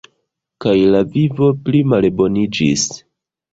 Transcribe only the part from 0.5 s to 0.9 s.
Kaj